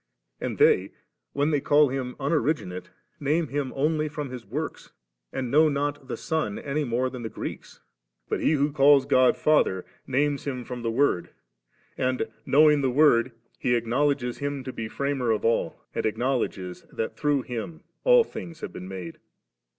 And 0.39 0.57
they, 0.57 0.93
when 1.33 1.51
they 1.51 1.61
call 1.61 1.89
Him 1.89 2.15
Unoriginate, 2.19 2.87
name 3.19 3.49
Him 3.49 3.71
only 3.75 4.09
from 4.09 4.31
His 4.31 4.47
works, 4.47 4.91
and 5.31 5.51
know 5.51 5.69
not 5.69 6.07
the 6.07 6.17
Son 6.17 6.57
any 6.57 6.83
more 6.83 7.07
than 7.07 7.21
the 7.21 7.29
Greeks; 7.29 7.81
but 8.27 8.39
he 8.39 8.53
who 8.53 8.71
calls 8.71 9.05
God 9.05 9.37
Father, 9.37 9.85
names 10.07 10.45
Him 10.45 10.63
from 10.63 10.81
the 10.81 10.89
Word; 10.89 11.29
and 11.99 12.27
knowing 12.47 12.81
the 12.81 12.89
Word, 12.89 13.31
he 13.59 13.75
acknowledges 13.75 14.39
Him 14.39 14.63
to 14.63 14.73
be 14.73 14.87
Framer 14.87 15.29
of 15.29 15.45
all, 15.45 15.79
and 15.93 16.03
understands 16.03 16.83
that 16.91 17.15
through 17.15 17.43
Him 17.43 17.83
all 18.03 18.23
things 18.23 18.61
have 18.61 18.73
been 18.73 18.87
made. 18.87 19.19